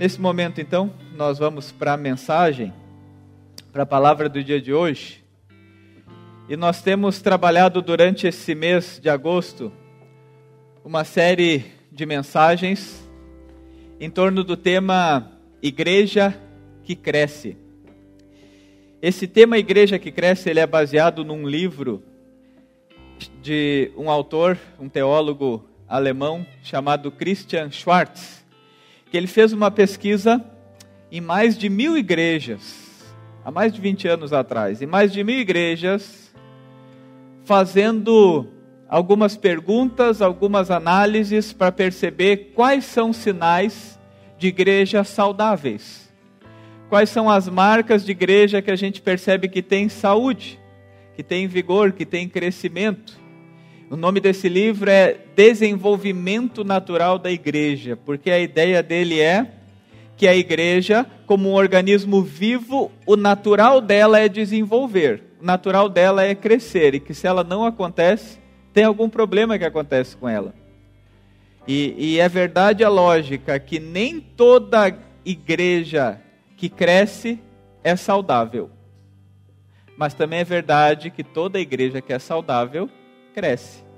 [0.00, 2.72] Nesse momento, então, nós vamos para a mensagem,
[3.70, 5.22] para a palavra do dia de hoje.
[6.48, 9.70] E nós temos trabalhado durante esse mês de agosto
[10.82, 13.06] uma série de mensagens
[14.00, 15.32] em torno do tema
[15.62, 16.34] Igreja
[16.82, 17.58] que Cresce.
[19.02, 22.02] Esse tema Igreja que Cresce ele é baseado num livro
[23.42, 28.39] de um autor, um teólogo alemão chamado Christian Schwarz,
[29.10, 30.44] que ele fez uma pesquisa
[31.10, 33.04] em mais de mil igrejas,
[33.44, 36.32] há mais de 20 anos atrás, em mais de mil igrejas,
[37.44, 38.46] fazendo
[38.88, 43.98] algumas perguntas, algumas análises para perceber quais são sinais
[44.38, 46.08] de igrejas saudáveis.
[46.88, 50.58] Quais são as marcas de igreja que a gente percebe que tem saúde,
[51.14, 53.19] que tem vigor, que tem crescimento?
[53.90, 59.50] O nome desse livro é Desenvolvimento Natural da Igreja, porque a ideia dele é
[60.16, 66.22] que a igreja, como um organismo vivo, o natural dela é desenvolver, o natural dela
[66.22, 68.38] é crescer, e que se ela não acontece,
[68.72, 70.54] tem algum problema que acontece com ela.
[71.66, 76.20] E, e é verdade a lógica que nem toda igreja
[76.56, 77.40] que cresce
[77.82, 78.70] é saudável.
[79.96, 82.88] Mas também é verdade que toda igreja que é saudável
[83.34, 83.89] cresce.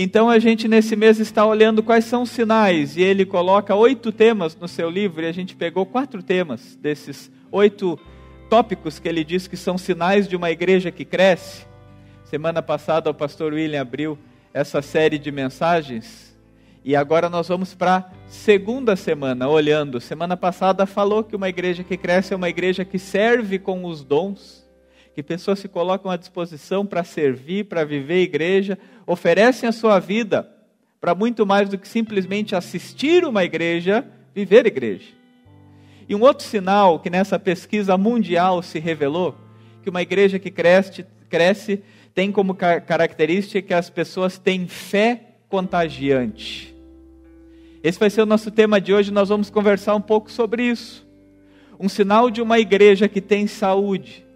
[0.00, 4.12] Então a gente nesse mês está olhando quais são os sinais, e ele coloca oito
[4.12, 7.98] temas no seu livro, e a gente pegou quatro temas desses oito
[8.48, 11.66] tópicos que ele diz que são sinais de uma igreja que cresce.
[12.22, 14.16] Semana passada o pastor William abriu
[14.54, 16.38] essa série de mensagens,
[16.84, 20.00] e agora nós vamos para a segunda semana, olhando.
[20.00, 24.04] Semana passada falou que uma igreja que cresce é uma igreja que serve com os
[24.04, 24.67] dons
[25.18, 30.48] que pessoas se colocam à disposição para servir, para viver igreja, oferecem a sua vida
[31.00, 35.08] para muito mais do que simplesmente assistir uma igreja, viver igreja.
[36.08, 39.34] E um outro sinal que nessa pesquisa mundial se revelou,
[39.82, 41.82] que uma igreja que cresce, cresce
[42.14, 46.72] tem como característica que as pessoas têm fé contagiante.
[47.82, 51.04] Esse vai ser o nosso tema de hoje, nós vamos conversar um pouco sobre isso.
[51.76, 54.27] Um sinal de uma igreja que tem saúde,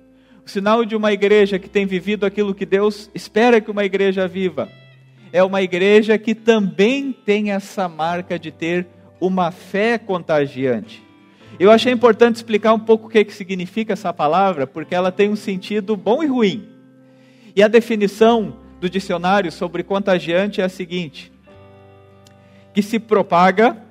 [0.45, 4.27] o sinal de uma igreja que tem vivido aquilo que Deus espera que uma igreja
[4.27, 4.69] viva
[5.33, 8.87] é uma igreja que também tem essa marca de ter
[9.19, 11.03] uma fé contagiante.
[11.59, 15.31] Eu achei importante explicar um pouco o que, que significa essa palavra, porque ela tem
[15.31, 16.69] um sentido bom e ruim.
[17.57, 21.33] E a definição do dicionário sobre contagiante é a seguinte:
[22.75, 23.83] que se propaga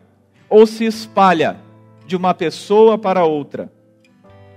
[0.49, 1.57] ou se espalha
[2.05, 3.71] de uma pessoa para outra,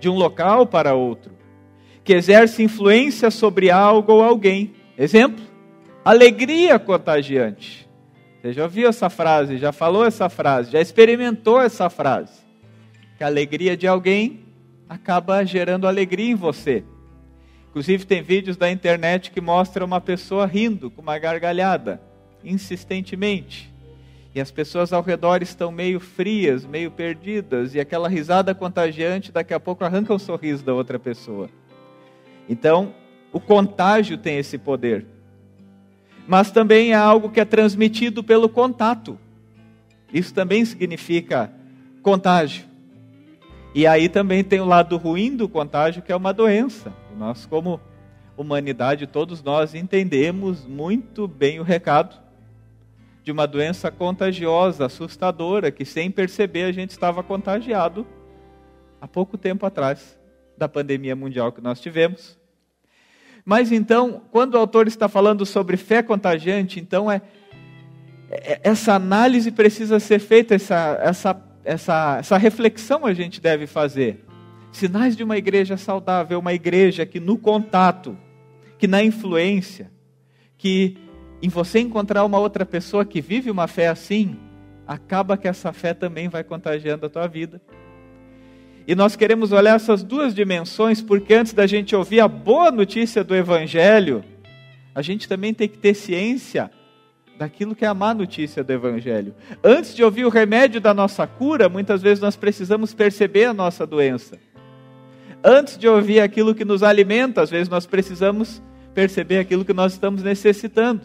[0.01, 1.33] de um local para outro,
[2.05, 4.75] que exerce influência sobre algo ou alguém.
[4.97, 5.43] Exemplo:
[6.05, 7.89] alegria contagiante.
[8.41, 12.45] Você já ouviu essa frase, já falou essa frase, já experimentou essa frase.
[13.17, 14.41] Que a alegria de alguém
[14.87, 16.85] acaba gerando alegria em você.
[17.71, 22.01] Inclusive, tem vídeos da internet que mostram uma pessoa rindo com uma gargalhada,
[22.45, 23.73] insistentemente.
[24.35, 29.55] E as pessoas ao redor estão meio frias, meio perdidas, e aquela risada contagiante daqui
[29.55, 31.49] a pouco arranca o um sorriso da outra pessoa.
[32.49, 32.95] Então,
[33.33, 35.07] o contágio tem esse poder.
[36.27, 39.19] Mas também é algo que é transmitido pelo contato.
[40.13, 41.53] Isso também significa
[42.03, 42.65] contágio.
[43.75, 46.93] E aí também tem o lado ruim do contágio, que é uma doença.
[47.19, 47.81] Nós, como
[48.37, 52.23] humanidade, todos nós entendemos muito bem o recado
[53.23, 58.07] de uma doença contagiosa, assustadora, que sem perceber a gente estava contagiado
[59.01, 60.17] há pouco tempo atrás
[60.57, 62.39] da pandemia mundial que nós tivemos.
[63.45, 67.21] Mas então, quando o autor está falando sobre fé contagiante, então é,
[68.31, 74.25] é essa análise precisa ser feita, essa, essa, essa, essa reflexão a gente deve fazer.
[74.73, 78.17] Sinais de uma igreja saudável, uma igreja que no contato,
[78.79, 79.91] que na influência,
[80.57, 80.97] que
[81.43, 84.39] em você encontrar uma outra pessoa que vive uma fé assim,
[84.87, 87.61] acaba que essa fé também vai contagiando a tua vida.
[88.87, 93.25] E nós queremos olhar essas duas dimensões, porque antes da gente ouvir a boa notícia
[93.25, 94.23] do Evangelho,
[94.95, 96.71] a gente também tem que ter ciência
[97.39, 99.35] daquilo que é a má notícia do Evangelho.
[99.63, 103.87] Antes de ouvir o remédio da nossa cura, muitas vezes nós precisamos perceber a nossa
[103.87, 104.39] doença.
[105.43, 108.63] Antes de ouvir aquilo que nos alimenta, às vezes nós precisamos
[108.95, 111.03] perceber aquilo que nós estamos necessitando.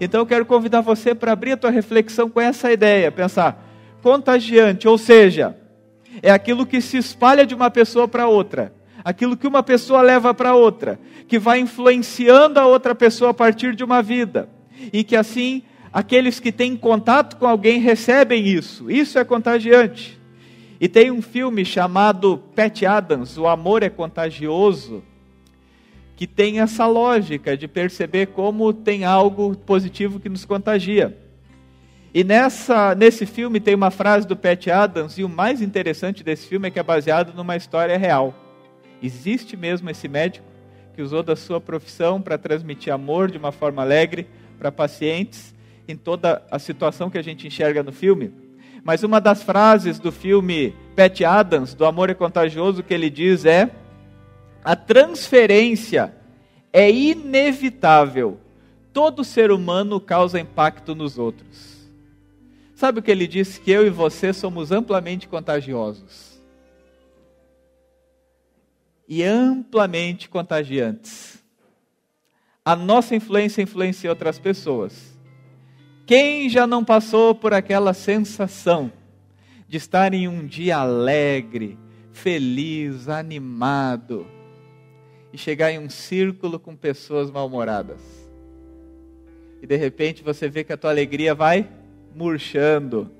[0.00, 3.64] Então eu quero convidar você para abrir a tua reflexão com essa ideia, pensar
[4.02, 5.56] contagiante, ou seja,
[6.22, 8.72] é aquilo que se espalha de uma pessoa para outra,
[9.04, 13.74] aquilo que uma pessoa leva para outra, que vai influenciando a outra pessoa a partir
[13.74, 14.48] de uma vida,
[14.92, 15.62] e que assim
[15.94, 18.90] Aqueles que têm contato com alguém recebem isso.
[18.90, 20.20] Isso é contagiante.
[20.80, 25.04] E tem um filme chamado Pat Adams, O Amor é Contagioso,
[26.16, 31.16] que tem essa lógica de perceber como tem algo positivo que nos contagia.
[32.14, 36.46] E nessa, nesse filme tem uma frase do Pat Adams, e o mais interessante desse
[36.46, 38.32] filme é que é baseado numa história real.
[39.02, 40.46] Existe mesmo esse médico
[40.94, 44.28] que usou da sua profissão para transmitir amor de uma forma alegre
[44.60, 45.52] para pacientes
[45.88, 48.32] em toda a situação que a gente enxerga no filme.
[48.84, 53.44] Mas uma das frases do filme Pat Adams, do Amor é Contagioso, que ele diz
[53.44, 53.68] é:
[54.62, 56.14] a transferência
[56.72, 58.38] é inevitável.
[58.92, 61.73] Todo ser humano causa impacto nos outros.
[62.74, 63.60] Sabe o que ele disse?
[63.60, 66.42] Que eu e você somos amplamente contagiosos.
[69.08, 71.42] E amplamente contagiantes.
[72.64, 75.16] A nossa influência influencia outras pessoas.
[76.06, 78.92] Quem já não passou por aquela sensação
[79.68, 81.78] de estar em um dia alegre,
[82.12, 84.26] feliz, animado,
[85.32, 88.00] e chegar em um círculo com pessoas mal-humoradas?
[89.62, 91.68] E de repente você vê que a tua alegria vai
[92.14, 93.10] murchando.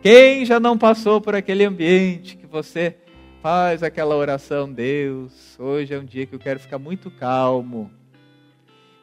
[0.00, 2.96] Quem já não passou por aquele ambiente que você
[3.40, 7.90] faz aquela oração, Deus, hoje é um dia que eu quero ficar muito calmo.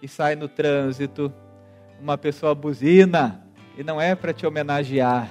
[0.01, 1.31] E sai no trânsito
[2.01, 3.45] uma pessoa buzina
[3.77, 5.29] e não é para te homenagear.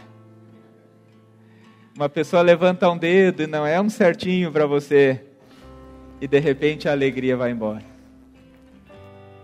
[1.96, 5.24] Uma pessoa levanta um dedo e não é um certinho para você.
[6.20, 7.97] E de repente a alegria vai embora.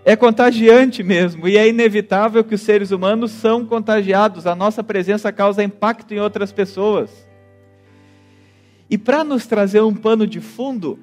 [0.07, 5.33] É contagiante mesmo, e é inevitável que os seres humanos são contagiados, a nossa presença
[5.33, 7.27] causa impacto em outras pessoas.
[8.91, 10.99] E para nos trazer um pano de fundo,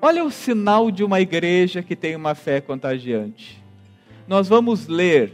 [0.00, 3.60] olha o sinal de uma igreja que tem uma fé contagiante.
[4.28, 5.32] Nós vamos ler,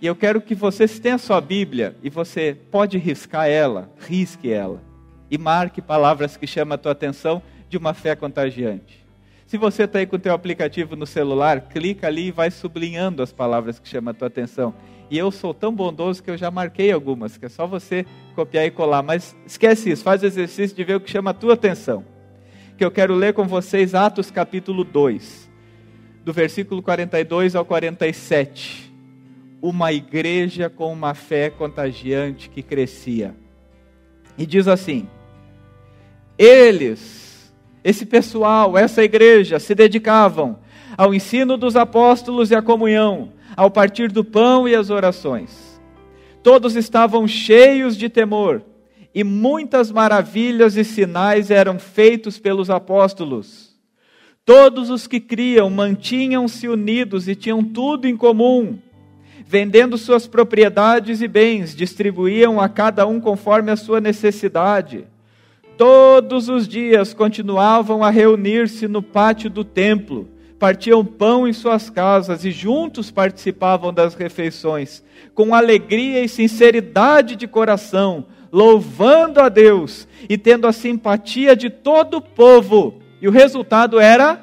[0.00, 4.50] e eu quero que você, tem a sua Bíblia, e você pode riscar ela, risque
[4.50, 4.82] ela,
[5.30, 8.99] e marque palavras que chamam a tua atenção de uma fé contagiante.
[9.50, 13.20] Se você está aí com o teu aplicativo no celular, clica ali e vai sublinhando
[13.20, 14.72] as palavras que chamam a tua atenção.
[15.10, 18.06] E eu sou tão bondoso que eu já marquei algumas, que é só você
[18.36, 19.02] copiar e colar.
[19.02, 22.04] Mas esquece isso, faz o exercício de ver o que chama a tua atenção.
[22.78, 25.50] Que eu quero ler com vocês Atos capítulo 2,
[26.24, 28.94] do versículo 42 ao 47.
[29.60, 33.34] Uma igreja com uma fé contagiante que crescia.
[34.38, 35.08] E diz assim:
[36.38, 37.29] Eles
[37.82, 40.58] esse pessoal, essa igreja, se dedicavam
[40.96, 45.80] ao ensino dos apóstolos e à comunhão, ao partir do pão e às orações.
[46.42, 48.62] Todos estavam cheios de temor,
[49.14, 53.70] e muitas maravilhas e sinais eram feitos pelos apóstolos.
[54.44, 58.78] Todos os que criam mantinham-se unidos e tinham tudo em comum.
[59.46, 65.06] Vendendo suas propriedades e bens, distribuíam a cada um conforme a sua necessidade
[65.80, 70.28] Todos os dias continuavam a reunir-se no pátio do templo,
[70.58, 75.02] partiam pão em suas casas e juntos participavam das refeições,
[75.34, 82.18] com alegria e sinceridade de coração, louvando a Deus e tendo a simpatia de todo
[82.18, 83.00] o povo.
[83.18, 84.38] E o resultado era: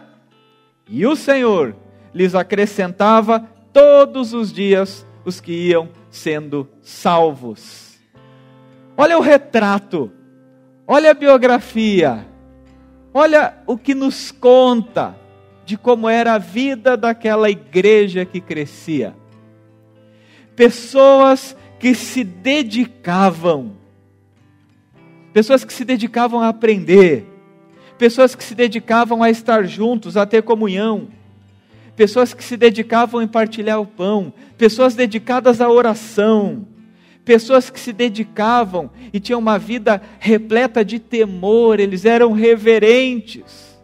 [0.89, 1.75] e o Senhor
[2.15, 7.95] lhes acrescentava todos os dias os que iam sendo salvos.
[8.97, 10.11] Olha o retrato
[10.87, 12.25] Olha a biografia.
[13.13, 15.15] Olha o que nos conta
[15.65, 19.13] de como era a vida daquela igreja que crescia.
[20.55, 23.73] Pessoas que se dedicavam,
[25.33, 27.25] pessoas que se dedicavam a aprender,
[27.97, 31.09] pessoas que se dedicavam a estar juntos, a ter comunhão,
[31.97, 36.65] pessoas que se dedicavam em partilhar o pão, pessoas dedicadas à oração,
[37.27, 43.77] pessoas que se dedicavam e tinham uma vida repleta de temor, eles eram reverentes,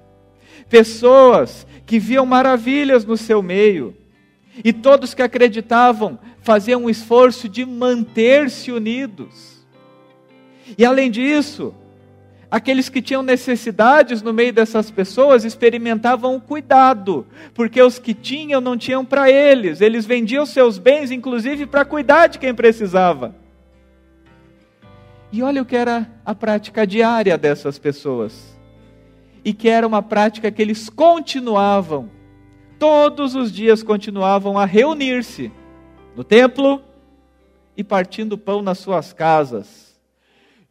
[0.69, 3.97] pessoas que viam maravilhas no seu meio,
[4.63, 9.67] e todos que acreditavam faziam um esforço de manter-se unidos.
[10.77, 11.75] E além disso,
[12.53, 18.61] aqueles que tinham necessidades no meio dessas pessoas experimentavam o cuidado, porque os que tinham
[18.61, 23.33] não tinham para eles, eles vendiam seus bens, inclusive para cuidar de quem precisava.
[25.31, 28.55] E olha o que era a prática diária dessas pessoas,
[29.43, 32.07] e que era uma prática que eles continuavam,
[32.77, 35.51] todos os dias continuavam a reunir-se
[36.15, 36.83] no templo
[37.75, 39.82] e partindo pão nas suas casas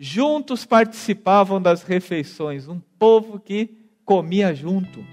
[0.05, 3.71] juntos participavam das refeições, um povo que
[4.05, 5.07] comia junto.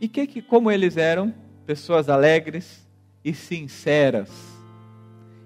[0.00, 1.34] E que, que como eles eram
[1.66, 2.88] pessoas alegres
[3.24, 4.30] e sinceras.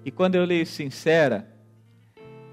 [0.05, 1.51] E quando eu leio sincera,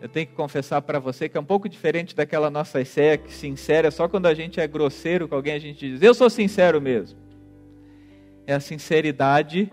[0.00, 3.30] eu tenho que confessar para você que é um pouco diferente daquela nossa ideia que
[3.30, 6.30] sincera é só quando a gente é grosseiro com alguém a gente diz, eu sou
[6.30, 7.18] sincero mesmo.
[8.46, 9.70] É a sinceridade,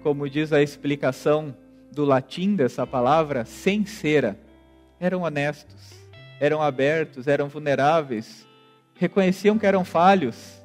[0.00, 1.56] como diz a explicação
[1.92, 4.38] do latim dessa palavra, sincera.
[5.00, 5.92] Eram honestos,
[6.40, 8.46] eram abertos, eram vulneráveis,
[8.94, 10.62] reconheciam que eram falhos.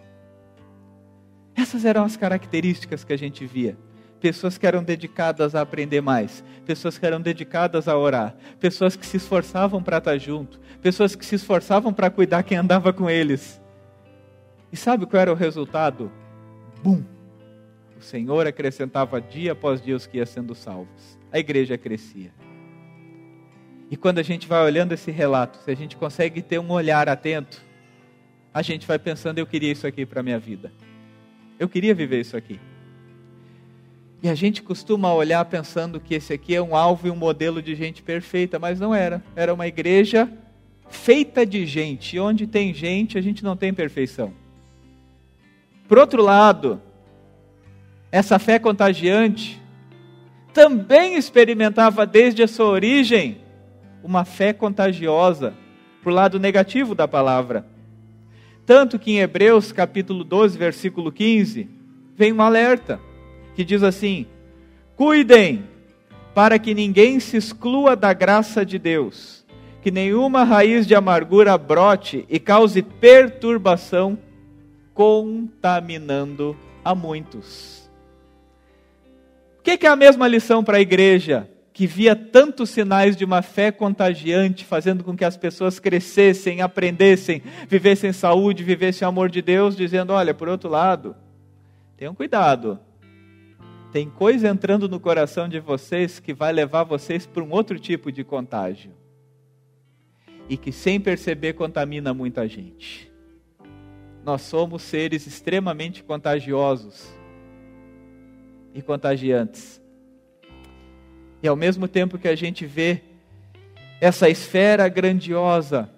[1.55, 3.77] Essas eram as características que a gente via
[4.23, 9.05] pessoas que eram dedicadas a aprender mais, pessoas que eram dedicadas a orar, pessoas que
[9.05, 13.61] se esforçavam para estar junto, pessoas que se esforçavam para cuidar quem andava com eles.
[14.71, 16.09] E sabe qual era o resultado?
[16.81, 17.03] Bum!
[18.03, 21.17] Senhor acrescentava dia após dia os que iam sendo salvos.
[21.31, 22.31] A igreja crescia.
[23.89, 27.09] E quando a gente vai olhando esse relato, se a gente consegue ter um olhar
[27.09, 27.63] atento,
[28.53, 30.71] a gente vai pensando: eu queria isso aqui para a minha vida.
[31.59, 32.59] Eu queria viver isso aqui.
[34.21, 37.61] E a gente costuma olhar pensando que esse aqui é um alvo e um modelo
[37.61, 39.21] de gente perfeita, mas não era.
[39.35, 40.31] Era uma igreja
[40.89, 42.15] feita de gente.
[42.15, 44.33] E onde tem gente, a gente não tem perfeição.
[45.87, 46.81] Por outro lado,
[48.13, 49.59] essa fé contagiante
[50.53, 53.39] também experimentava desde a sua origem
[54.03, 55.55] uma fé contagiosa,
[56.03, 57.65] por lado negativo da palavra.
[58.67, 61.67] Tanto que em Hebreus capítulo 12, versículo 15,
[62.15, 62.99] vem um alerta
[63.55, 64.27] que diz assim:
[64.95, 65.63] Cuidem
[66.35, 69.43] para que ninguém se exclua da graça de Deus,
[69.81, 74.19] que nenhuma raiz de amargura brote e cause perturbação,
[74.93, 76.55] contaminando
[76.85, 77.82] a muitos.
[79.63, 81.49] O que é a mesma lição para a igreja?
[81.71, 87.41] que via tantos sinais de uma fé contagiante, fazendo com que as pessoas crescessem, aprendessem,
[87.67, 91.15] vivessem saúde, vivessem o amor de Deus, dizendo: olha, por outro lado,
[91.97, 92.79] tenham cuidado,
[93.91, 98.11] tem coisa entrando no coração de vocês que vai levar vocês para um outro tipo
[98.11, 98.91] de contágio.
[100.47, 103.09] E que sem perceber contamina muita gente.
[104.25, 107.22] Nós somos seres extremamente contagiosos
[108.73, 109.81] e contagiantes.
[111.41, 113.01] E ao mesmo tempo que a gente vê
[113.99, 115.89] essa esfera grandiosa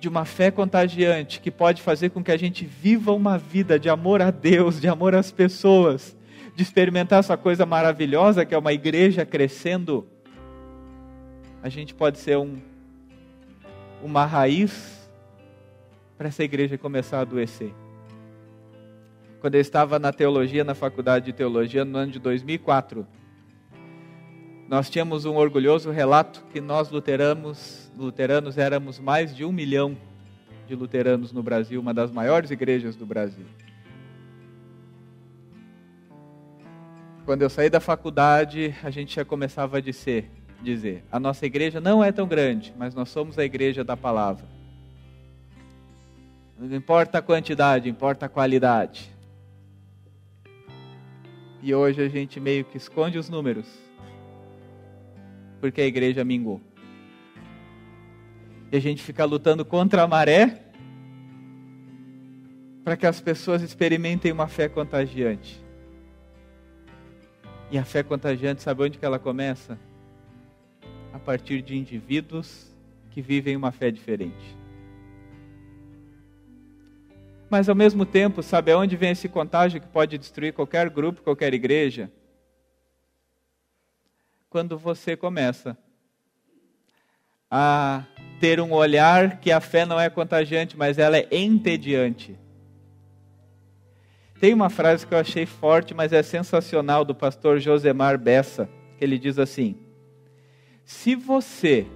[0.00, 3.88] de uma fé contagiante que pode fazer com que a gente viva uma vida de
[3.88, 6.16] amor a Deus, de amor às pessoas,
[6.54, 10.06] de experimentar essa coisa maravilhosa que é uma igreja crescendo,
[11.62, 12.56] a gente pode ser um,
[14.02, 15.10] uma raiz
[16.16, 17.72] para essa igreja começar a adoecer.
[19.40, 23.06] Quando eu estava na teologia, na faculdade de teologia, no ano de 2004,
[24.68, 29.96] nós tínhamos um orgulhoso relato que nós luteranos, luteranos éramos mais de um milhão
[30.66, 33.46] de luteranos no Brasil, uma das maiores igrejas do Brasil.
[37.24, 40.30] Quando eu saí da faculdade, a gente já começava a dizer,
[40.60, 44.44] dizer: a nossa igreja não é tão grande, mas nós somos a igreja da palavra.
[46.58, 49.17] Não importa a quantidade, importa a qualidade.
[51.62, 53.66] E hoje a gente meio que esconde os números,
[55.60, 56.60] porque a igreja mingou.
[58.70, 60.62] E a gente fica lutando contra a maré
[62.84, 65.62] para que as pessoas experimentem uma fé contagiante.
[67.70, 69.78] E a fé contagiante, sabe onde que ela começa?
[71.12, 72.74] A partir de indivíduos
[73.10, 74.57] que vivem uma fé diferente.
[77.50, 81.54] Mas ao mesmo tempo, sabe aonde vem esse contágio que pode destruir qualquer grupo, qualquer
[81.54, 82.12] igreja?
[84.50, 85.76] Quando você começa
[87.50, 88.04] a
[88.38, 92.38] ter um olhar que a fé não é contagiante, mas ela é entediante.
[94.38, 99.04] Tem uma frase que eu achei forte, mas é sensacional, do pastor Josemar Bessa, que
[99.04, 99.76] ele diz assim:
[100.84, 101.86] Se você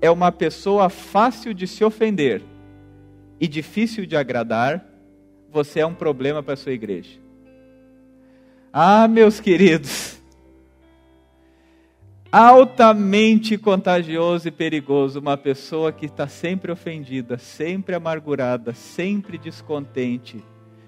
[0.00, 2.42] é uma pessoa fácil de se ofender
[3.40, 4.84] e difícil de agradar,
[5.50, 7.18] você é um problema para a sua igreja.
[8.72, 10.20] Ah, meus queridos,
[12.30, 20.42] altamente contagioso e perigoso uma pessoa que está sempre ofendida, sempre amargurada, sempre descontente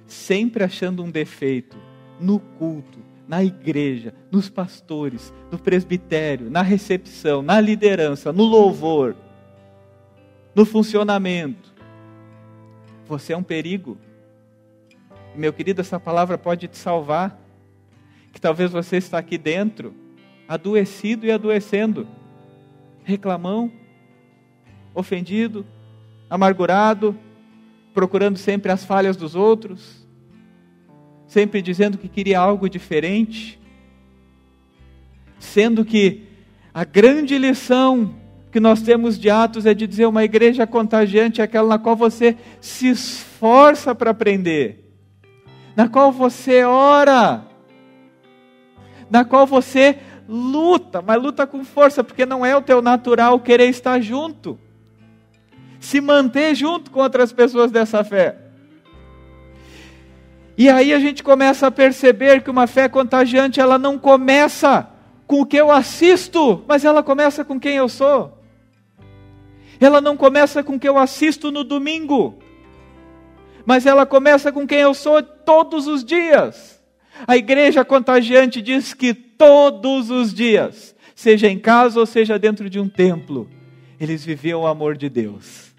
[0.09, 1.77] sempre achando um defeito
[2.19, 9.15] no culto, na igreja, nos pastores, no presbitério, na recepção, na liderança, no louvor,
[10.55, 11.68] no funcionamento.
[13.09, 13.97] Você é um perigo.
[15.35, 17.41] Meu querido, essa palavra pode te salvar.
[18.35, 19.95] Que talvez você está aqui dentro,
[20.47, 22.07] adoecido e adoecendo,
[23.03, 23.73] reclamão,
[24.95, 25.67] ofendido,
[26.29, 27.19] amargurado,
[27.95, 30.07] procurando sempre as falhas dos outros,
[31.27, 33.59] sempre dizendo que queria algo diferente,
[35.39, 36.29] sendo que
[36.75, 38.15] a grande lição
[38.51, 41.95] que nós temos de Atos é de dizer uma igreja contagiante é aquela na qual
[41.95, 44.85] você se esforça para aprender,
[45.77, 47.45] na qual você ora,
[49.11, 53.69] na qual você luta, mas luta com força, porque não é o teu natural querer
[53.69, 54.59] estar junto,
[55.79, 58.37] se manter junto com outras pessoas dessa fé.
[60.57, 64.89] E aí a gente começa a perceber que uma fé contagiante, ela não começa
[65.27, 68.38] com o que eu assisto, mas ela começa com quem eu sou.
[69.81, 72.39] Ela não começa com que eu assisto no domingo,
[73.65, 76.83] mas ela começa com quem eu sou todos os dias.
[77.27, 82.79] A igreja contagiante diz que todos os dias, seja em casa ou seja dentro de
[82.81, 83.49] um templo,
[84.01, 85.75] eles viviam o amor de Deus.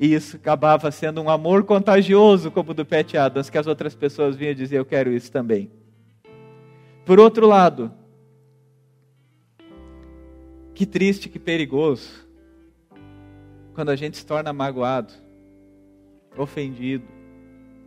[0.00, 3.96] E isso acabava sendo um amor contagioso, como o do Pet Adams, que as outras
[3.96, 5.70] pessoas vinham dizer: Eu quero isso também.
[7.04, 7.92] Por outro lado,
[10.72, 12.27] que triste, que perigoso,
[13.78, 15.12] quando a gente se torna magoado,
[16.36, 17.04] ofendido,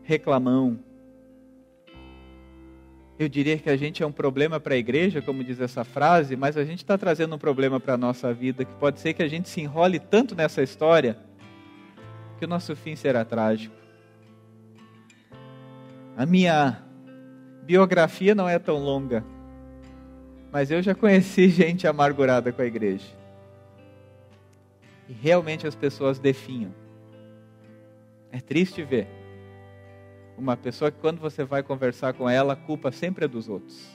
[0.04, 0.80] reclamão.
[3.20, 6.38] Eu diria que a gente é um problema para a igreja, como diz essa frase,
[6.38, 9.22] mas a gente está trazendo um problema para a nossa vida, que pode ser que
[9.22, 11.18] a gente se enrole tanto nessa história,
[12.40, 13.76] que o nosso fim será trágico.
[16.16, 16.82] A minha
[17.64, 19.26] biografia não é tão longa,
[20.54, 23.20] mas eu já conheci gente amargurada com a igreja
[25.12, 26.74] e realmente as pessoas definham.
[28.32, 29.10] É triste ver
[30.38, 33.86] uma pessoa que quando você vai conversar com ela, a culpa sempre é dos outros.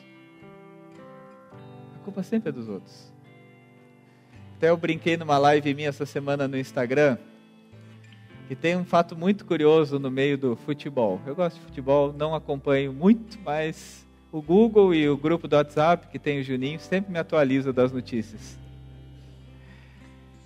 [1.95, 3.11] A culpa sempre é dos outros.
[4.59, 7.17] Até eu brinquei numa live minha essa semana no Instagram,
[8.51, 11.19] e tem um fato muito curioso no meio do futebol.
[11.27, 16.09] Eu gosto de futebol, não acompanho muito, mas o Google e o grupo do WhatsApp,
[16.09, 18.66] que tem o Juninho, sempre me atualiza das notícias.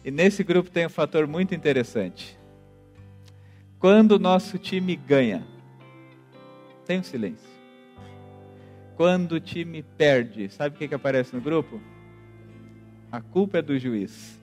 [0.05, 2.39] E nesse grupo tem um fator muito interessante.
[3.79, 5.47] Quando o nosso time ganha,
[6.87, 7.49] tem um silêncio.
[8.97, 11.81] Quando o time perde, sabe o que, que aparece no grupo?
[13.11, 14.39] A culpa é do juiz.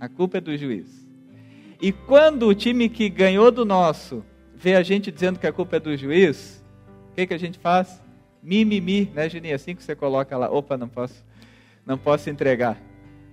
[0.00, 1.06] A culpa é do juiz.
[1.80, 5.76] E quando o time que ganhou do nosso vê a gente dizendo que a culpa
[5.76, 6.64] é do juiz,
[7.10, 8.02] o que, que a gente faz?
[8.42, 9.54] Mimimi, né, Juninho?
[9.54, 11.24] Assim que você coloca lá, opa, não posso,
[11.86, 12.76] não posso entregar.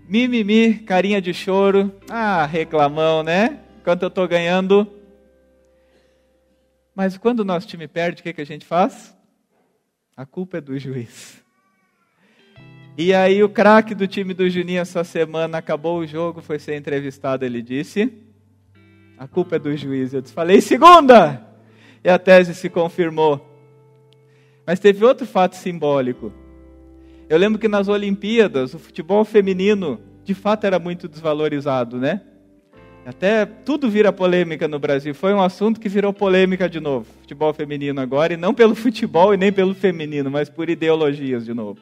[0.08, 1.94] Mimimi, carinha de choro.
[2.10, 3.60] Ah, reclamão, né?
[3.84, 4.88] Quanto eu estou ganhando.
[6.96, 9.16] Mas quando o nosso time perde, o que, que a gente faz?
[10.16, 11.42] A culpa é do juiz.
[12.98, 16.76] E aí o craque do time do Juninho essa semana acabou o jogo, foi ser
[16.76, 18.12] entrevistado, ele disse:
[19.18, 20.14] "A culpa é do juiz".
[20.14, 21.48] Eu disse: "Falei segunda".
[22.04, 23.48] E a tese se confirmou.
[24.66, 26.34] Mas teve outro fato simbólico.
[27.32, 32.20] Eu lembro que nas Olimpíadas, o futebol feminino, de fato, era muito desvalorizado, né?
[33.06, 35.16] Até tudo vira polêmica no Brasil.
[35.16, 37.08] Foi um assunto que virou polêmica de novo.
[37.22, 41.54] Futebol feminino agora, e não pelo futebol e nem pelo feminino, mas por ideologias de
[41.54, 41.80] novo.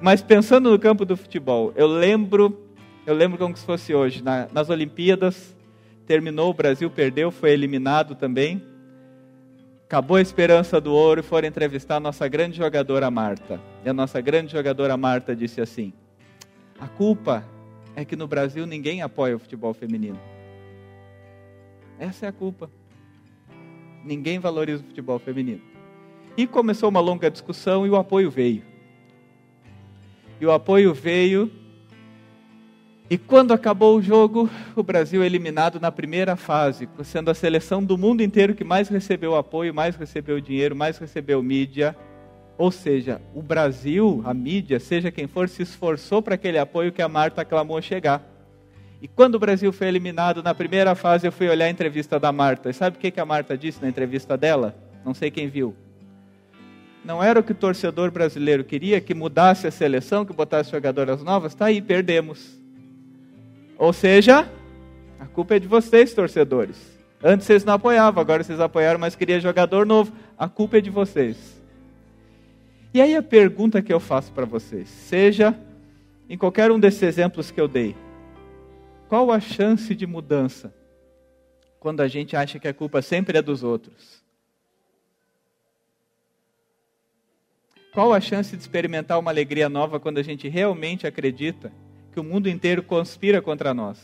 [0.00, 2.58] Mas pensando no campo do futebol, eu lembro,
[3.04, 5.54] eu lembro como se fosse hoje, na, nas Olimpíadas,
[6.06, 8.69] terminou, o Brasil perdeu, foi eliminado também.
[9.90, 13.60] Acabou a esperança do ouro e foram entrevistar a nossa grande jogadora Marta.
[13.84, 15.92] E a nossa grande jogadora Marta disse assim:
[16.78, 17.44] A culpa
[17.96, 20.16] é que no Brasil ninguém apoia o futebol feminino.
[21.98, 22.70] Essa é a culpa.
[24.04, 25.60] Ninguém valoriza o futebol feminino.
[26.36, 28.62] E começou uma longa discussão e o apoio veio.
[30.40, 31.50] E o apoio veio
[33.10, 37.98] e quando acabou o jogo, o Brasil eliminado na primeira fase, sendo a seleção do
[37.98, 41.96] mundo inteiro que mais recebeu apoio, mais recebeu dinheiro, mais recebeu mídia.
[42.56, 47.02] Ou seja, o Brasil, a mídia, seja quem for, se esforçou para aquele apoio que
[47.02, 48.24] a Marta clamou chegar.
[49.02, 52.30] E quando o Brasil foi eliminado na primeira fase, eu fui olhar a entrevista da
[52.30, 52.70] Marta.
[52.70, 54.72] E sabe o que a Marta disse na entrevista dela?
[55.04, 55.74] Não sei quem viu.
[57.04, 61.24] Não era o que o torcedor brasileiro queria, que mudasse a seleção, que botasse jogadoras
[61.24, 61.54] novas?
[61.54, 62.59] Está aí, perdemos.
[63.80, 64.46] Ou seja,
[65.18, 66.76] a culpa é de vocês, torcedores.
[67.24, 70.12] Antes vocês não apoiavam, agora vocês apoiaram, mas queria jogador novo.
[70.36, 71.58] A culpa é de vocês.
[72.92, 75.58] E aí a pergunta que eu faço para vocês, seja
[76.28, 77.96] em qualquer um desses exemplos que eu dei,
[79.08, 80.74] qual a chance de mudança
[81.78, 84.22] quando a gente acha que a culpa sempre é dos outros?
[87.94, 91.72] Qual a chance de experimentar uma alegria nova quando a gente realmente acredita
[92.12, 93.98] que o mundo inteiro conspira contra nós.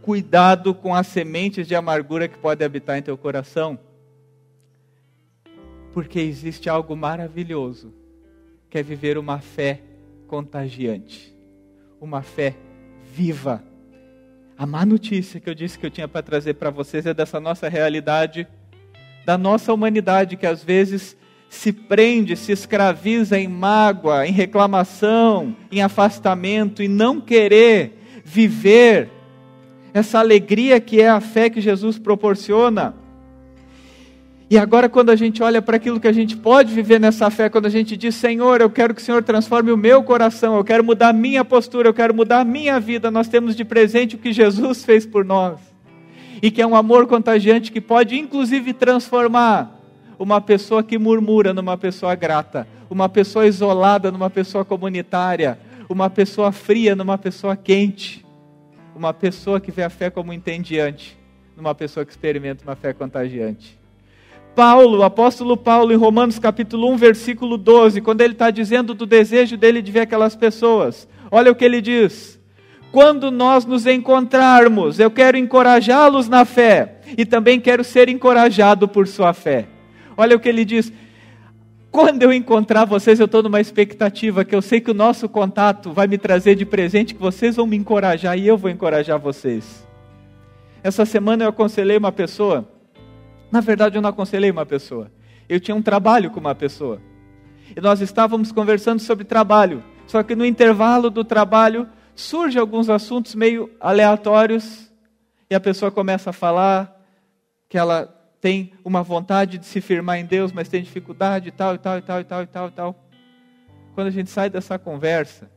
[0.00, 3.78] cuidado com as sementes de amargura que podem habitar em teu coração.
[5.92, 7.92] Porque existe algo maravilhoso,
[8.70, 9.82] que é viver uma fé
[10.26, 11.36] contagiante,
[12.00, 12.56] uma fé
[13.12, 13.62] viva.
[14.56, 17.38] A má notícia que eu disse que eu tinha para trazer para vocês é dessa
[17.38, 18.48] nossa realidade,
[19.26, 25.82] da nossa humanidade que às vezes se prende, se escraviza em mágoa, em reclamação, em
[25.82, 29.10] afastamento e não querer viver
[29.94, 32.94] essa alegria que é a fé que Jesus proporciona.
[34.50, 37.50] E agora, quando a gente olha para aquilo que a gente pode viver nessa fé,
[37.50, 40.64] quando a gente diz, Senhor, eu quero que o Senhor transforme o meu coração, eu
[40.64, 44.16] quero mudar a minha postura, eu quero mudar a minha vida, nós temos de presente
[44.16, 45.60] o que Jesus fez por nós.
[46.40, 49.77] E que é um amor contagiante que pode, inclusive, transformar
[50.18, 56.50] uma pessoa que murmura numa pessoa grata, uma pessoa isolada numa pessoa comunitária, uma pessoa
[56.50, 58.24] fria numa pessoa quente,
[58.94, 61.16] uma pessoa que vê a fé como entendiante,
[61.56, 63.78] numa pessoa que experimenta uma fé contagiante.
[64.54, 69.06] Paulo, o apóstolo Paulo, em Romanos capítulo 1, versículo 12, quando ele está dizendo do
[69.06, 72.40] desejo dele de ver aquelas pessoas, olha o que ele diz.
[72.90, 79.06] Quando nós nos encontrarmos, eu quero encorajá-los na fé e também quero ser encorajado por
[79.06, 79.68] sua fé.
[80.18, 80.92] Olha o que ele diz.
[81.90, 85.92] Quando eu encontrar vocês, eu estou numa expectativa que eu sei que o nosso contato
[85.92, 89.88] vai me trazer de presente, que vocês vão me encorajar e eu vou encorajar vocês.
[90.82, 92.68] Essa semana eu aconselhei uma pessoa
[93.50, 95.10] na verdade, eu não aconselhei uma pessoa.
[95.48, 97.00] Eu tinha um trabalho com uma pessoa.
[97.74, 99.82] E nós estávamos conversando sobre trabalho.
[100.06, 104.90] Só que no intervalo do trabalho surge alguns assuntos meio aleatórios
[105.50, 106.94] e a pessoa começa a falar
[107.68, 111.74] que ela tem uma vontade de se firmar em Deus, mas tem dificuldade e tal
[111.74, 113.04] e tal e tal e tal e tal e tal.
[113.94, 115.50] Quando a gente sai dessa conversa,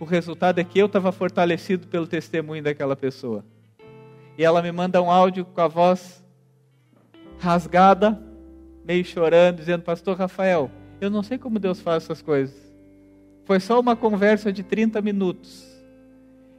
[0.00, 3.44] o resultado é que eu estava fortalecido pelo testemunho daquela pessoa.
[4.36, 6.24] E ela me manda um áudio com a voz
[7.38, 8.20] rasgada,
[8.84, 12.56] meio chorando, dizendo: Pastor Rafael, eu não sei como Deus faz essas coisas.
[13.44, 15.67] Foi só uma conversa de 30 minutos.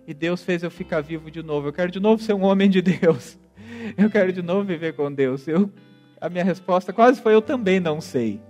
[0.09, 1.67] E Deus fez eu ficar vivo de novo.
[1.67, 3.37] Eu quero de novo ser um homem de Deus.
[3.95, 5.47] Eu quero de novo viver com Deus.
[5.47, 5.71] Eu,
[6.19, 8.41] a minha resposta quase foi: Eu também não sei.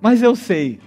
[0.00, 0.80] Mas eu sei.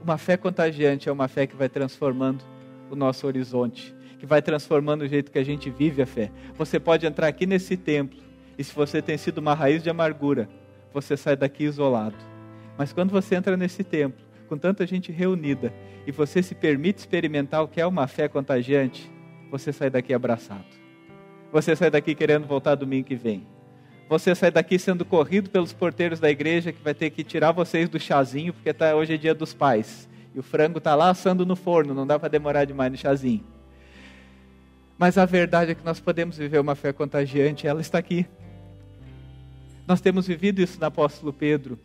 [0.00, 2.44] Uma fé contagiante é uma fé que vai transformando
[2.88, 6.30] o nosso horizonte, que vai transformando o jeito que a gente vive a fé.
[6.54, 8.20] Você pode entrar aqui nesse templo
[8.56, 10.48] e se você tem sido uma raiz de amargura,
[10.94, 12.16] você sai daqui isolado.
[12.78, 15.72] Mas quando você entra nesse templo, com tanta gente reunida,
[16.06, 19.10] e você se permite experimentar o que é uma fé contagiante,
[19.50, 20.64] você sai daqui abraçado.
[21.52, 23.46] Você sai daqui querendo voltar domingo que vem.
[24.08, 27.88] Você sai daqui sendo corrido pelos porteiros da igreja que vai ter que tirar vocês
[27.88, 30.08] do chazinho, porque tá, hoje é dia dos pais.
[30.34, 33.44] E o frango está lá assando no forno, não dá para demorar demais no chazinho.
[34.98, 38.26] Mas a verdade é que nós podemos viver uma fé contagiante, ela está aqui.
[39.86, 41.78] Nós temos vivido isso na apóstolo Pedro.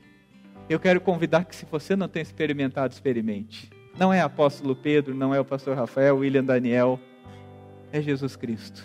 [0.70, 3.70] Eu quero convidar que, se você não tem experimentado, experimente.
[3.98, 7.00] Não é apóstolo Pedro, não é o pastor Rafael, William Daniel,
[7.92, 8.84] é Jesus Cristo.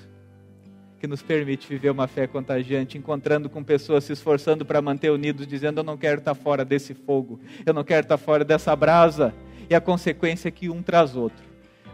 [0.99, 5.47] Que nos permite viver uma fé contagiante, encontrando com pessoas se esforçando para manter unidos,
[5.47, 9.33] dizendo: Eu não quero estar fora desse fogo, eu não quero estar fora dessa brasa.
[9.71, 11.45] E a consequência é que um traz outro.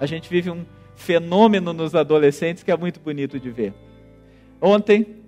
[0.01, 0.65] A gente vive um
[0.97, 3.75] fenômeno nos adolescentes que é muito bonito de ver.
[4.61, 5.23] Ontem,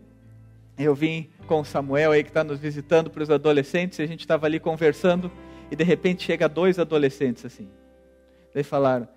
[0.78, 4.20] eu vim com Samuel aí que está nos visitando para os adolescentes, e a gente
[4.20, 5.30] estava ali conversando,
[5.70, 7.68] e de repente chega dois adolescentes assim.
[8.52, 9.08] Daí falaram,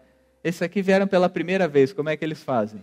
[0.43, 2.81] esses aqui vieram pela primeira vez, como é que eles fazem?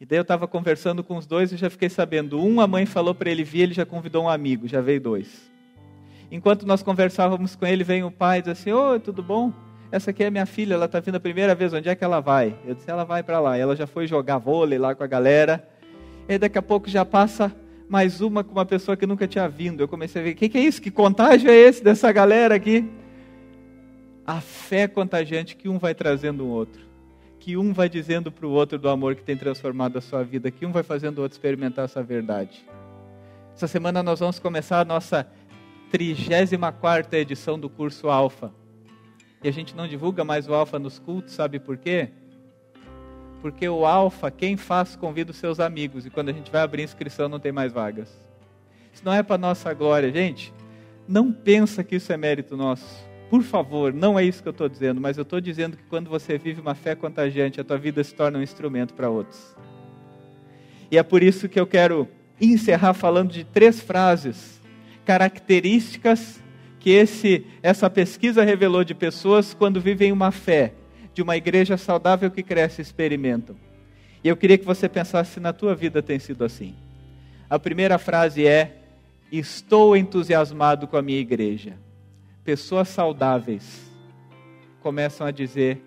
[0.00, 2.40] E daí eu estava conversando com os dois e já fiquei sabendo.
[2.40, 5.50] Um, a mãe falou para ele vir, ele já convidou um amigo, já veio dois.
[6.30, 9.52] Enquanto nós conversávamos com ele, vem o pai e diz assim: Oi, tudo bom?
[9.90, 12.20] Essa aqui é minha filha, ela está vindo a primeira vez, onde é que ela
[12.20, 12.54] vai?
[12.64, 13.56] Eu disse: Ela vai para lá.
[13.56, 15.66] Ela já foi jogar vôlei lá com a galera.
[16.28, 17.52] E daqui a pouco já passa
[17.88, 19.80] mais uma com uma pessoa que nunca tinha vindo.
[19.80, 20.80] Eu comecei a ver: o que, que é isso?
[20.80, 22.88] Que contágio é esse dessa galera aqui?
[24.26, 26.86] A fé contagiante que um vai trazendo o outro.
[27.40, 30.50] Que um vai dizendo para o outro do amor que tem transformado a sua vida.
[30.50, 32.64] Que um vai fazendo o outro experimentar essa verdade.
[33.54, 35.26] Essa semana nós vamos começar a nossa
[35.90, 38.52] 34 edição do curso Alfa.
[39.42, 42.10] E a gente não divulga mais o Alfa nos cultos, sabe por quê?
[43.40, 46.04] Porque o alfa, quem faz, convida os seus amigos.
[46.04, 48.08] E quando a gente vai abrir inscrição, não tem mais vagas.
[48.92, 50.52] Isso não é para nossa glória, gente.
[51.06, 53.06] Não pensa que isso é mérito nosso.
[53.30, 56.08] Por favor, não é isso que eu estou dizendo, mas eu estou dizendo que quando
[56.08, 59.54] você vive uma fé contagiante, a tua vida se torna um instrumento para outros.
[60.90, 62.08] E é por isso que eu quero
[62.40, 64.60] encerrar falando de três frases
[65.04, 66.42] características
[66.80, 70.72] que esse, essa pesquisa revelou de pessoas quando vivem uma fé
[71.18, 73.56] de uma igreja saudável que cresce experimentam.
[74.22, 76.76] E eu queria que você pensasse se na tua vida tem sido assim.
[77.50, 78.82] A primeira frase é:
[79.32, 81.76] Estou entusiasmado com a minha igreja.
[82.44, 83.90] Pessoas saudáveis
[84.80, 85.82] começam a dizer: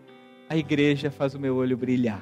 [0.49, 2.21] A igreja faz o meu olho brilhar.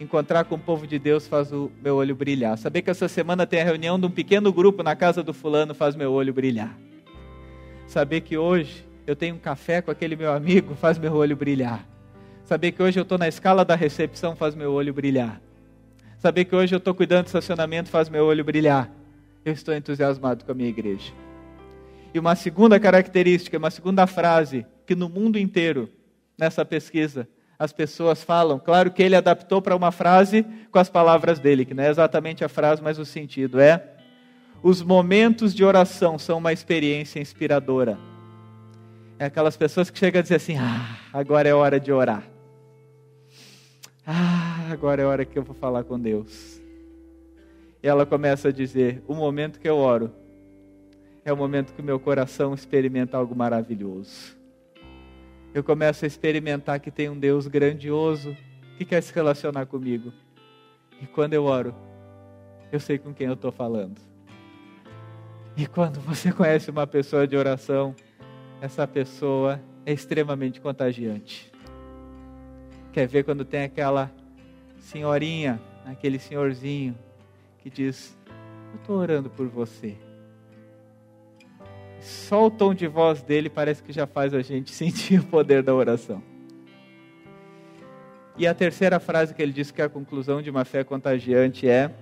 [0.00, 2.56] Encontrar com o povo de Deus faz o meu olho brilhar.
[2.56, 5.74] Saber que essa semana tem a reunião de um pequeno grupo na casa do fulano
[5.74, 6.74] faz meu olho brilhar.
[7.86, 11.86] Saber que hoje eu tenho um café com aquele meu amigo faz meu olho brilhar.
[12.44, 15.40] Saber que hoje eu estou na escala da recepção faz meu olho brilhar.
[16.18, 18.90] Saber que hoje eu estou cuidando do estacionamento faz meu olho brilhar.
[19.44, 21.10] Eu estou entusiasmado com a minha igreja.
[22.12, 25.88] E uma segunda característica, uma segunda frase que no mundo inteiro,
[26.36, 27.26] nessa pesquisa,
[27.58, 28.58] as pessoas falam.
[28.58, 32.44] Claro que ele adaptou para uma frase com as palavras dele, que não é exatamente
[32.44, 33.82] a frase, mas o sentido é:
[34.62, 37.98] os momentos de oração são uma experiência inspiradora.
[39.18, 42.22] É aquelas pessoas que chegam a dizer assim: ah, agora é hora de orar.
[44.06, 46.60] Ah, agora é hora que eu vou falar com Deus.
[47.82, 50.12] E ela começa a dizer: o momento que eu oro
[51.24, 54.36] é o momento que o meu coração experimenta algo maravilhoso.
[55.52, 58.36] Eu começo a experimentar que tem um Deus grandioso
[58.76, 60.12] que quer se relacionar comigo.
[61.02, 61.74] E quando eu oro,
[62.70, 64.00] eu sei com quem eu estou falando.
[65.56, 67.96] E quando você conhece uma pessoa de oração,
[68.60, 71.50] essa pessoa é extremamente contagiante.
[72.92, 74.10] Quer ver quando tem aquela
[74.78, 76.96] senhorinha, aquele senhorzinho
[77.58, 78.16] que diz:
[78.72, 79.96] Eu estou orando por você.
[82.00, 85.62] Só o tom de voz dele parece que já faz a gente sentir o poder
[85.62, 86.22] da oração.
[88.36, 91.68] E a terceira frase que ele diz que é a conclusão de uma fé contagiante
[91.68, 91.92] é: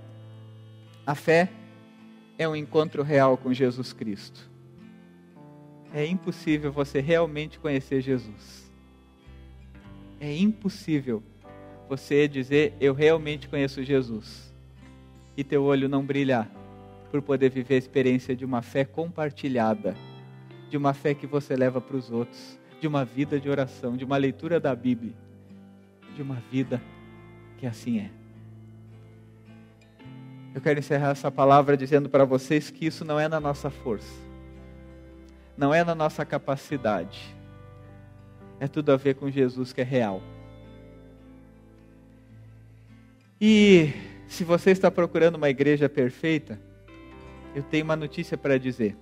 [1.06, 1.50] A fé
[2.38, 4.55] é um encontro real com Jesus Cristo.
[5.96, 8.70] É impossível você realmente conhecer Jesus.
[10.20, 11.22] É impossível
[11.88, 14.54] você dizer eu realmente conheço Jesus.
[15.38, 16.50] E teu olho não brilhar
[17.10, 19.96] por poder viver a experiência de uma fé compartilhada,
[20.68, 24.04] de uma fé que você leva para os outros, de uma vida de oração, de
[24.04, 25.14] uma leitura da Bíblia,
[26.14, 26.78] de uma vida
[27.56, 28.10] que assim é.
[30.54, 34.25] Eu quero encerrar essa palavra dizendo para vocês que isso não é na nossa força,
[35.56, 37.34] não é na nossa capacidade,
[38.60, 40.22] é tudo a ver com Jesus que é real.
[43.40, 43.92] E
[44.28, 46.60] se você está procurando uma igreja perfeita,
[47.54, 48.96] eu tenho uma notícia para dizer.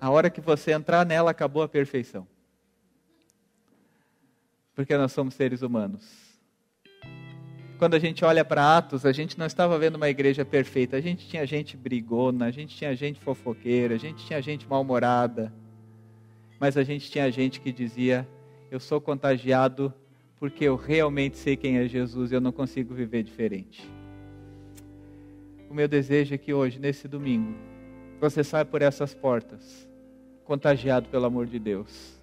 [0.00, 2.26] A hora que você entrar nela, acabou a perfeição.
[4.74, 6.25] Porque nós somos seres humanos.
[7.78, 10.96] Quando a gente olha para Atos, a gente não estava vendo uma igreja perfeita.
[10.96, 15.52] A gente tinha gente brigona, a gente tinha gente fofoqueira, a gente tinha gente mal-humorada
[16.58, 18.26] mas a gente tinha gente que dizia:
[18.70, 19.92] Eu sou contagiado
[20.38, 23.88] porque eu realmente sei quem é Jesus e eu não consigo viver diferente.
[25.70, 27.54] O meu desejo é que hoje, nesse domingo,
[28.20, 29.88] você saia por essas portas,
[30.44, 32.15] contagiado pelo amor de Deus,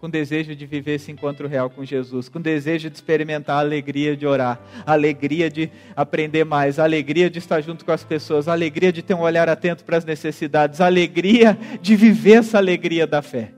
[0.00, 4.16] com desejo de viver esse encontro real com Jesus, com desejo de experimentar a alegria
[4.16, 8.46] de orar, a alegria de aprender mais, a alegria de estar junto com as pessoas,
[8.46, 12.58] a alegria de ter um olhar atento para as necessidades, a alegria de viver essa
[12.58, 13.52] alegria da fé.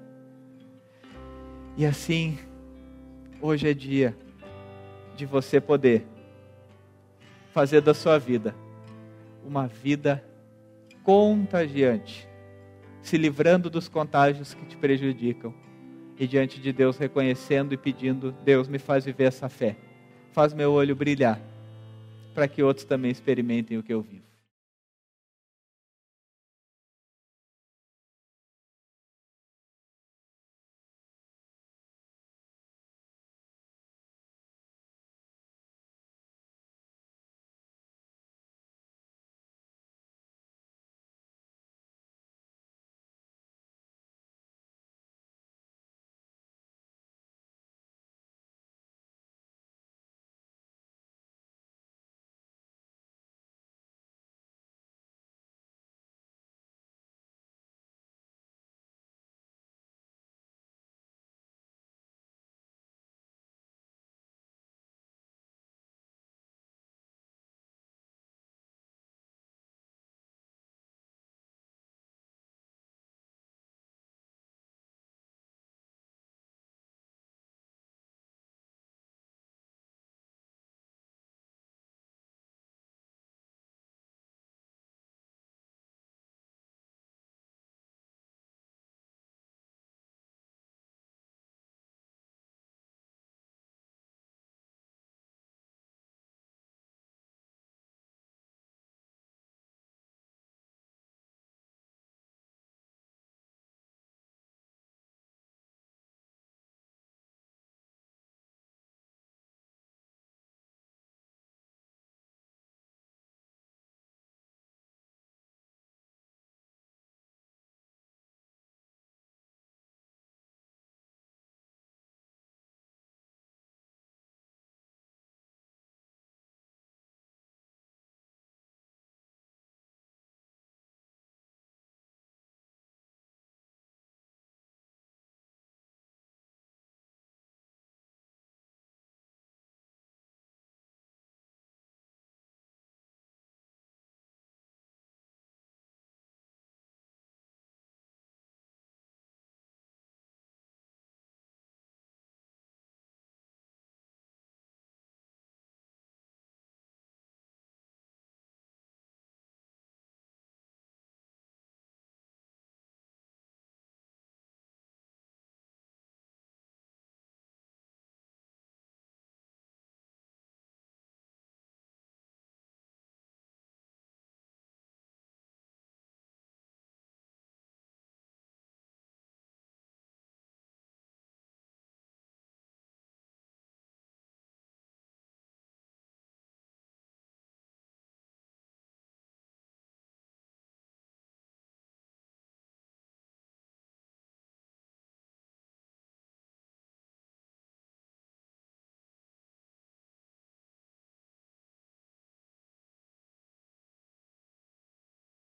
[1.76, 2.38] E assim,
[3.40, 4.16] hoje é dia
[5.16, 6.06] de você poder
[7.52, 8.54] fazer da sua vida
[9.46, 10.24] uma vida
[11.02, 12.26] contagiante,
[13.02, 15.54] se livrando dos contágios que te prejudicam
[16.20, 19.74] e diante de Deus reconhecendo e pedindo: Deus me faz viver essa fé,
[20.32, 21.40] faz meu olho brilhar,
[22.34, 24.29] para que outros também experimentem o que eu vivo.